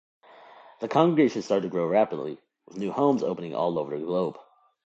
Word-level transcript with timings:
The 0.79 0.87
Congregation 0.87 1.43
started 1.43 1.61
to 1.67 1.69
grow 1.69 1.85
rapidly, 1.85 2.39
with 2.67 2.79
new 2.79 2.89
homes 2.91 3.21
opening 3.21 3.53
all 3.53 3.77
over 3.77 3.99
the 3.99 4.03
globe. 4.03 4.39